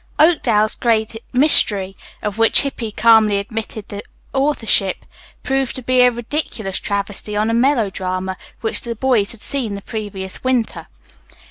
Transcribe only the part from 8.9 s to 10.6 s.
boys had seen the previous